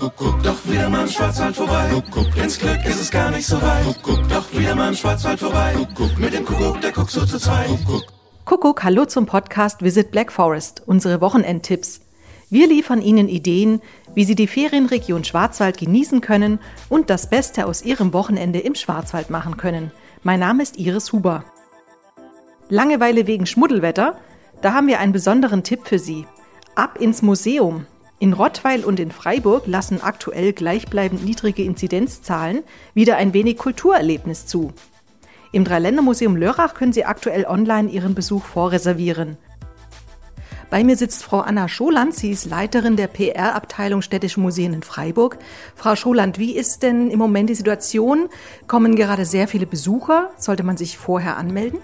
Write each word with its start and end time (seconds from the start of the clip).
Kuckuck, 0.00 0.42
doch 0.42 0.56
wieder 0.64 0.88
mal 0.88 1.02
im 1.02 1.08
Schwarzwald 1.08 1.54
vorbei. 1.54 1.90
Kuckuck, 1.90 2.34
ins 2.42 2.58
Glück 2.58 2.82
ist 2.86 3.02
es 3.02 3.10
gar 3.10 3.30
nicht 3.30 3.46
so 3.46 3.60
weit. 3.60 3.84
Kuckuck, 3.84 4.26
doch 4.30 4.50
wieder 4.58 4.74
mal 4.74 4.88
im 4.88 4.94
Schwarzwald 4.94 5.38
vorbei. 5.38 5.74
Kuckuck, 5.76 6.18
mit 6.18 6.32
dem 6.32 6.46
Kuckuck, 6.46 6.80
der 6.80 6.92
guckt 6.92 7.10
so 7.10 7.26
zu 7.26 7.38
zweit. 7.38 7.66
Kuckuck. 7.66 8.04
Kuckuck, 8.46 8.82
hallo 8.82 9.04
zum 9.04 9.26
Podcast 9.26 9.82
Visit 9.82 10.10
Black 10.10 10.32
Forest, 10.32 10.82
unsere 10.86 11.20
Wochenendtipps. 11.20 12.00
Wir 12.48 12.66
liefern 12.66 13.02
Ihnen 13.02 13.28
Ideen, 13.28 13.82
wie 14.14 14.24
Sie 14.24 14.34
die 14.34 14.46
Ferienregion 14.46 15.22
Schwarzwald 15.22 15.76
genießen 15.76 16.22
können 16.22 16.60
und 16.88 17.10
das 17.10 17.28
Beste 17.28 17.66
aus 17.66 17.82
Ihrem 17.84 18.14
Wochenende 18.14 18.60
im 18.60 18.76
Schwarzwald 18.76 19.28
machen 19.28 19.58
können. 19.58 19.92
Mein 20.22 20.40
Name 20.40 20.62
ist 20.62 20.78
Iris 20.78 21.12
Huber. 21.12 21.44
Langeweile 22.70 23.26
wegen 23.26 23.44
Schmuddelwetter? 23.44 24.16
Da 24.62 24.72
haben 24.72 24.86
wir 24.86 24.98
einen 24.98 25.12
besonderen 25.12 25.62
Tipp 25.62 25.80
für 25.84 25.98
Sie. 25.98 26.24
Ab 26.74 26.98
ins 26.98 27.20
Museum. 27.20 27.84
In 28.20 28.34
Rottweil 28.34 28.84
und 28.84 29.00
in 29.00 29.10
Freiburg 29.10 29.66
lassen 29.66 30.02
aktuell 30.02 30.52
gleichbleibend 30.52 31.24
niedrige 31.24 31.64
Inzidenzzahlen 31.64 32.62
wieder 32.92 33.16
ein 33.16 33.32
wenig 33.32 33.56
Kulturerlebnis 33.56 34.44
zu. 34.44 34.74
Im 35.52 35.64
Dreiländermuseum 35.64 36.36
Lörrach 36.36 36.74
können 36.74 36.92
Sie 36.92 37.06
aktuell 37.06 37.46
online 37.46 37.88
Ihren 37.88 38.14
Besuch 38.14 38.44
vorreservieren. 38.44 39.38
Bei 40.68 40.84
mir 40.84 40.98
sitzt 40.98 41.24
Frau 41.24 41.40
Anna 41.40 41.66
Scholand. 41.66 42.14
Sie 42.14 42.30
ist 42.30 42.44
Leiterin 42.44 42.96
der 42.96 43.06
PR-Abteilung 43.06 44.02
Städtische 44.02 44.38
Museen 44.38 44.74
in 44.74 44.82
Freiburg. 44.82 45.38
Frau 45.74 45.96
Scholand, 45.96 46.38
wie 46.38 46.54
ist 46.54 46.82
denn 46.82 47.10
im 47.10 47.18
Moment 47.18 47.48
die 47.48 47.54
Situation? 47.54 48.28
Kommen 48.66 48.96
gerade 48.96 49.24
sehr 49.24 49.48
viele 49.48 49.66
Besucher? 49.66 50.30
Sollte 50.36 50.62
man 50.62 50.76
sich 50.76 50.98
vorher 50.98 51.38
anmelden? 51.38 51.80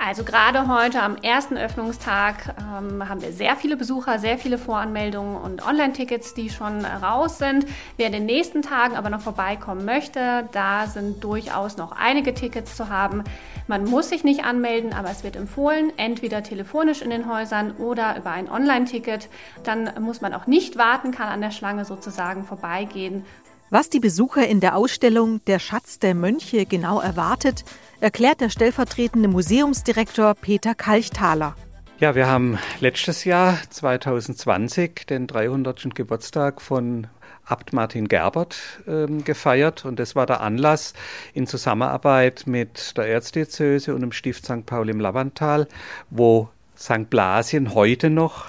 Also 0.00 0.22
gerade 0.22 0.68
heute 0.68 1.02
am 1.02 1.16
ersten 1.16 1.58
Öffnungstag 1.58 2.54
ähm, 2.56 3.08
haben 3.08 3.20
wir 3.20 3.32
sehr 3.32 3.56
viele 3.56 3.76
Besucher, 3.76 4.20
sehr 4.20 4.38
viele 4.38 4.56
Voranmeldungen 4.56 5.36
und 5.36 5.66
Online-Tickets, 5.66 6.34
die 6.34 6.50
schon 6.50 6.84
raus 6.84 7.38
sind. 7.38 7.66
Wer 7.96 8.06
in 8.06 8.12
den 8.12 8.26
nächsten 8.26 8.62
Tagen 8.62 8.96
aber 8.96 9.10
noch 9.10 9.20
vorbeikommen 9.20 9.84
möchte, 9.84 10.48
da 10.52 10.86
sind 10.86 11.24
durchaus 11.24 11.78
noch 11.78 11.90
einige 11.90 12.32
Tickets 12.32 12.76
zu 12.76 12.90
haben. 12.90 13.24
Man 13.66 13.84
muss 13.84 14.10
sich 14.10 14.22
nicht 14.22 14.44
anmelden, 14.44 14.92
aber 14.92 15.10
es 15.10 15.24
wird 15.24 15.34
empfohlen, 15.34 15.92
entweder 15.96 16.44
telefonisch 16.44 17.02
in 17.02 17.10
den 17.10 17.28
Häusern 17.30 17.72
oder 17.72 18.16
über 18.16 18.30
ein 18.30 18.48
Online-Ticket. 18.48 19.28
Dann 19.64 19.90
muss 20.00 20.20
man 20.20 20.32
auch 20.32 20.46
nicht 20.46 20.78
warten, 20.78 21.10
kann 21.10 21.28
an 21.28 21.40
der 21.40 21.50
Schlange 21.50 21.84
sozusagen 21.84 22.44
vorbeigehen. 22.44 23.24
Was 23.70 23.90
die 23.90 24.00
Besucher 24.00 24.48
in 24.48 24.60
der 24.60 24.76
Ausstellung 24.76 25.42
Der 25.46 25.58
Schatz 25.58 25.98
der 25.98 26.14
Mönche 26.14 26.64
genau 26.64 27.00
erwartet, 27.00 27.66
erklärt 28.00 28.40
der 28.40 28.48
stellvertretende 28.48 29.28
Museumsdirektor 29.28 30.34
Peter 30.34 30.74
Kalchthaler. 30.74 31.54
Ja, 32.00 32.14
wir 32.14 32.28
haben 32.28 32.58
letztes 32.80 33.24
Jahr 33.24 33.58
2020 33.68 35.04
den 35.06 35.26
300. 35.26 35.94
Geburtstag 35.94 36.62
von 36.62 37.08
Abt 37.44 37.74
Martin 37.74 38.08
Gerbert 38.08 38.56
äh, 38.86 39.06
gefeiert 39.22 39.84
und 39.84 39.98
das 39.98 40.16
war 40.16 40.24
der 40.24 40.40
Anlass 40.40 40.94
in 41.34 41.46
Zusammenarbeit 41.46 42.44
mit 42.46 42.96
der 42.96 43.08
Erzdiözese 43.08 43.94
und 43.94 44.00
dem 44.00 44.12
Stift 44.12 44.46
St. 44.46 44.64
Paul 44.64 44.88
im 44.88 45.00
Lavantal, 45.00 45.68
wo 46.08 46.48
St. 46.74 47.10
Blasien 47.10 47.74
heute 47.74 48.08
noch 48.08 48.46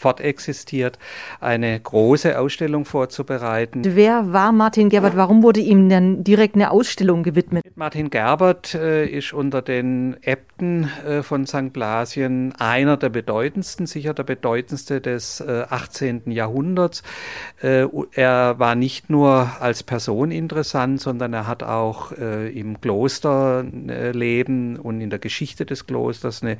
fortexistiert, 0.00 0.98
eine 1.40 1.78
große 1.78 2.38
Ausstellung 2.38 2.84
vorzubereiten. 2.84 3.82
Wer 3.84 4.32
war 4.32 4.52
Martin 4.52 4.88
Gerbert? 4.88 5.16
Warum 5.16 5.42
wurde 5.42 5.60
ihm 5.60 5.88
denn 5.88 6.24
direkt 6.24 6.54
eine 6.54 6.70
Ausstellung 6.70 7.22
gewidmet? 7.22 7.62
Martin 7.76 8.10
Gerbert 8.10 8.74
äh, 8.74 9.06
ist 9.06 9.32
unter 9.32 9.62
den 9.62 10.16
Äbten 10.22 10.90
äh, 11.06 11.22
von 11.22 11.46
St. 11.46 11.72
Blasien 11.72 12.54
einer 12.58 12.96
der 12.96 13.10
bedeutendsten, 13.10 13.86
sicher 13.86 14.14
der 14.14 14.24
bedeutendste 14.24 15.00
des 15.00 15.40
äh, 15.40 15.64
18. 15.68 16.30
Jahrhunderts. 16.30 17.02
Äh, 17.62 17.86
er 18.12 18.58
war 18.58 18.74
nicht 18.74 19.10
nur 19.10 19.50
als 19.60 19.82
Person 19.82 20.30
interessant, 20.30 21.00
sondern 21.00 21.32
er 21.32 21.46
hat 21.46 21.62
auch 21.62 22.12
äh, 22.12 22.48
im 22.48 22.80
Klosterleben 22.80 24.76
und 24.76 25.00
in 25.00 25.10
der 25.10 25.18
Geschichte 25.18 25.66
des 25.66 25.86
Klosters 25.86 26.42
eine 26.42 26.58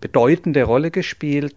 bedeutende 0.00 0.64
Rolle 0.64 0.90
gespielt. 0.90 1.54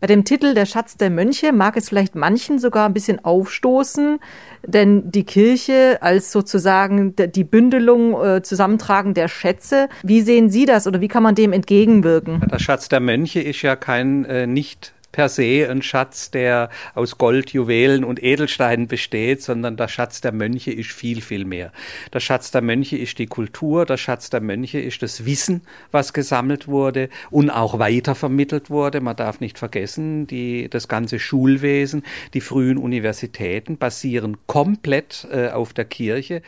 Bei 0.00 0.06
dem 0.06 0.24
Titel 0.24 0.54
Der 0.54 0.64
Schatz 0.64 0.96
der 0.96 1.10
Mönche 1.10 1.52
mag 1.52 1.76
es 1.76 1.90
vielleicht 1.90 2.14
manchen 2.14 2.58
sogar 2.58 2.86
ein 2.86 2.94
bisschen 2.94 3.22
aufstoßen, 3.22 4.18
denn 4.66 5.10
die 5.10 5.24
Kirche 5.24 5.98
als 6.00 6.32
sozusagen 6.32 7.14
die 7.16 7.44
Bündelung, 7.44 8.14
äh, 8.24 8.42
Zusammentragen 8.42 9.12
der 9.12 9.28
Schätze, 9.28 9.90
wie 10.02 10.22
sehen 10.22 10.48
Sie 10.48 10.64
das 10.64 10.86
oder 10.86 11.02
wie 11.02 11.08
kann 11.08 11.22
man 11.22 11.34
dem 11.34 11.52
entgegenwirken? 11.52 12.40
Der 12.50 12.58
Schatz 12.58 12.88
der 12.88 13.00
Mönche 13.00 13.40
ist 13.40 13.60
ja 13.60 13.76
kein 13.76 14.24
äh, 14.24 14.46
nicht 14.46 14.94
per 15.12 15.28
se 15.28 15.68
ein 15.68 15.82
Schatz, 15.82 16.30
der 16.30 16.70
aus 16.94 17.18
Gold, 17.18 17.50
Juwelen 17.50 18.04
und 18.04 18.22
Edelsteinen 18.22 18.88
besteht, 18.88 19.42
sondern 19.42 19.76
der 19.76 19.88
Schatz 19.88 20.20
der 20.20 20.32
Mönche 20.32 20.70
ist 20.70 20.92
viel, 20.92 21.20
viel 21.20 21.44
mehr. 21.44 21.72
Der 22.12 22.20
Schatz 22.20 22.50
der 22.50 22.62
Mönche 22.62 22.96
ist 22.96 23.18
die 23.18 23.26
Kultur, 23.26 23.86
der 23.86 23.96
Schatz 23.96 24.30
der 24.30 24.40
Mönche 24.40 24.80
ist 24.80 25.02
das 25.02 25.24
Wissen, 25.24 25.62
was 25.90 26.12
gesammelt 26.12 26.68
wurde 26.68 27.08
und 27.30 27.50
auch 27.50 27.78
weitervermittelt 27.78 28.70
wurde. 28.70 29.00
Man 29.00 29.16
darf 29.16 29.40
nicht 29.40 29.58
vergessen, 29.58 30.26
die, 30.26 30.68
das 30.68 30.88
ganze 30.88 31.18
Schulwesen, 31.18 32.02
die 32.34 32.40
frühen 32.40 32.78
Universitäten 32.78 33.78
basieren 33.78 34.36
komplett 34.46 35.26
äh, 35.30 35.48
auf 35.48 35.72
der 35.72 35.84
Kirche. 35.84 36.42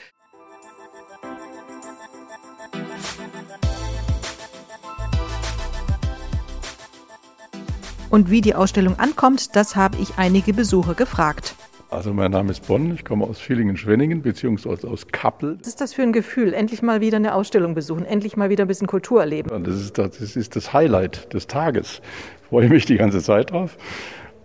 Und 8.12 8.31
wie 8.31 8.43
die 8.43 8.55
Ausstellung 8.55 8.99
ankommt, 8.99 9.56
das 9.56 9.75
habe 9.75 9.97
ich 9.99 10.19
einige 10.19 10.53
Besucher 10.53 10.93
gefragt. 10.93 11.55
Also 11.89 12.12
mein 12.12 12.31
Name 12.31 12.50
ist 12.50 12.67
Bonn, 12.67 12.93
ich 12.93 13.06
komme 13.06 13.25
aus 13.25 13.41
Villingen-Schwenningen 13.41 14.21
beziehungsweise 14.21 14.87
aus 14.87 15.06
Kappel. 15.09 15.56
Was 15.61 15.69
ist 15.69 15.81
das 15.81 15.95
für 15.95 16.03
ein 16.03 16.12
Gefühl? 16.12 16.53
Endlich 16.53 16.83
mal 16.83 17.00
wieder 17.00 17.17
eine 17.17 17.34
Ausstellung 17.34 17.75
besuchen, 17.75 18.05
endlich 18.05 18.37
mal 18.37 18.50
wieder 18.50 18.67
ein 18.67 18.69
bisschen 18.69 18.87
Kultur 18.87 19.23
erleben. 19.23 19.65
Das 19.65 19.77
ist 19.77 19.97
das, 19.97 20.19
das, 20.19 20.37
ist 20.37 20.56
das 20.56 20.75
Highlight 20.75 21.33
des 21.33 21.47
Tages. 21.47 22.03
Freue 22.50 22.69
mich 22.69 22.84
die 22.84 22.99
ganze 22.99 23.23
Zeit 23.23 23.50
drauf 23.50 23.78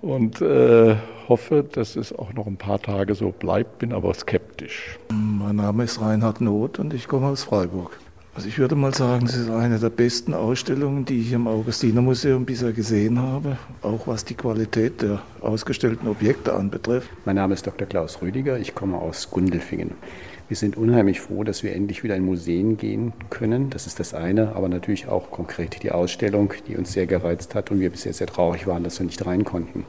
und 0.01 0.41
äh, 0.41 0.95
hoffe, 1.27 1.65
dass 1.69 1.97
es 1.97 2.17
auch 2.17 2.31
noch 2.31 2.47
ein 2.47 2.55
paar 2.55 2.81
Tage 2.81 3.15
so 3.15 3.31
bleibt, 3.31 3.79
bin 3.79 3.91
aber 3.91 4.13
skeptisch. 4.13 4.97
Mein 5.11 5.57
Name 5.57 5.83
ist 5.83 5.99
Reinhard 5.99 6.39
Not 6.39 6.79
und 6.79 6.93
ich 6.93 7.09
komme 7.09 7.27
aus 7.27 7.43
Freiburg. 7.43 7.99
Also 8.37 8.49
ich 8.49 8.59
würde 8.59 8.75
mal 8.75 8.93
sagen, 8.93 9.25
es 9.25 9.35
ist 9.35 9.49
eine 9.49 9.79
der 9.79 9.89
besten 9.89 10.35
Ausstellungen, 10.35 11.05
die 11.05 11.21
ich 11.21 11.31
im 11.31 11.47
Augustiner 11.47 12.03
Museum 12.03 12.45
bisher 12.45 12.71
gesehen 12.71 13.19
habe, 13.19 13.57
auch 13.81 14.05
was 14.05 14.25
die 14.25 14.35
Qualität 14.35 15.01
der 15.01 15.23
ausgestellten 15.41 16.07
Objekte 16.07 16.53
anbetrifft. 16.53 17.09
Mein 17.25 17.37
Name 17.37 17.55
ist 17.55 17.65
Dr. 17.65 17.87
Klaus 17.87 18.21
Rüdiger, 18.21 18.59
ich 18.59 18.75
komme 18.75 18.99
aus 18.99 19.31
Gundelfingen. 19.31 19.95
Wir 20.49 20.55
sind 20.55 20.77
unheimlich 20.77 21.19
froh, 21.19 21.43
dass 21.43 21.63
wir 21.63 21.73
endlich 21.73 22.03
wieder 22.03 22.15
in 22.15 22.25
Museen 22.25 22.77
gehen 22.77 23.11
können. 23.31 23.71
Das 23.71 23.87
ist 23.87 23.99
das 23.99 24.13
eine, 24.13 24.55
aber 24.55 24.69
natürlich 24.69 25.07
auch 25.07 25.31
konkret 25.31 25.81
die 25.81 25.89
Ausstellung, 25.89 26.53
die 26.67 26.77
uns 26.77 26.93
sehr 26.93 27.07
gereizt 27.07 27.55
hat 27.55 27.71
und 27.71 27.79
wir 27.79 27.89
bisher 27.89 28.13
sehr 28.13 28.27
traurig 28.27 28.67
waren, 28.67 28.83
dass 28.83 28.99
wir 28.99 29.07
nicht 29.07 29.25
rein 29.25 29.45
konnten. 29.45 29.83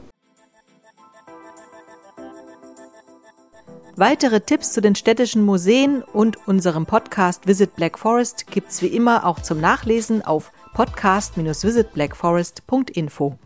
Weitere 3.99 4.39
Tipps 4.39 4.71
zu 4.71 4.79
den 4.79 4.95
städtischen 4.95 5.43
Museen 5.43 6.03
und 6.03 6.47
unserem 6.47 6.85
Podcast 6.85 7.47
Visit 7.47 7.75
Black 7.75 7.99
Forest 7.99 8.47
gibt's 8.47 8.81
wie 8.81 8.87
immer 8.87 9.25
auch 9.25 9.41
zum 9.41 9.59
Nachlesen 9.59 10.21
auf 10.21 10.53
podcast-visitblackforest.info. 10.73 13.37